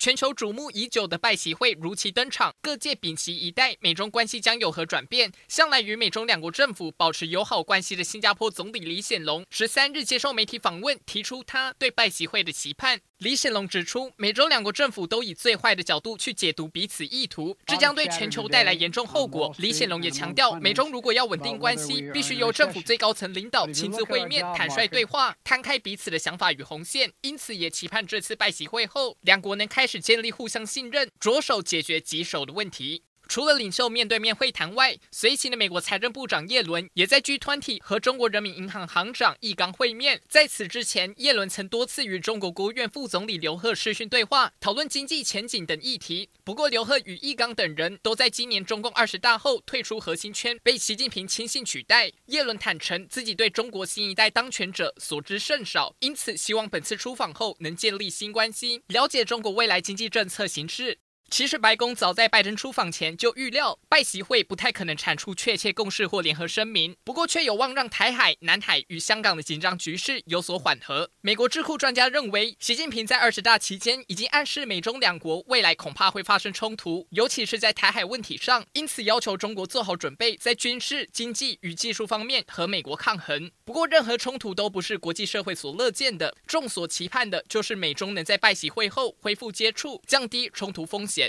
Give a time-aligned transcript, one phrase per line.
[0.00, 5.30] 全球瞩目已久的拜习会如期登场，各界屏息以待，美中关系将有何转变？
[5.46, 13.02] 向来与美中两国政府保持友好关系的新加坡总理李显龙，十三日接受媒体访问，提出他对拜习会的期盼。
[13.18, 19.54] 李显龙指出，美中两国政府都以最坏的角度去解读彼此意图，这将对全球带来严重后果。
[19.58, 27.12] 李显龙也强调，美中如果要稳定关系，必须由政府最高层领导亲自会面，坦率对话，摊开彼此的想法与红线。
[27.20, 33.02] 因此，也期盼这次拜习会后，两国能开是建立互相信任，着手解决棘手的问题。
[33.30, 40.20] 除了领袖面对面会谈外，随行的美国财政部长叶伦也在 G20 和中国人民银行行长易纲会面。
[40.28, 46.28] 在此之前，叶伦曾多次与中国国务院副总理刘鹤视讯对话，讨论经济前景等议题。
[46.42, 52.10] 不过，刘鹤与易纲等人都在今年中共二十大后退出核心圈，被习近平亲信取代。
[52.26, 60.98] 叶伦坦承自己对中国新一代当权者所知甚少，因此希望本次出访后能建立新关系，了解中国未来经济政策形势。
[61.30, 71.08] 其实，白宫早在拜登出访前就预料，拜习会不太可能产出确切共识或联合声明，不过却有望让台海、南海与香港的紧张局势有所缓和。
[71.20, 83.48] 美国智库专家认为，习近平在二十大期间已经暗示美中两国未来恐怕会发生冲突，尤其是在台海问题上，因此要求中国做好准备，在军事、经济与技术方面和美国抗衡。
[83.64, 91.19] 不过，任何冲突都不是国际社会所乐见的，众所期盼的就是美中能在拜习会后恢复接触，降低冲突风险。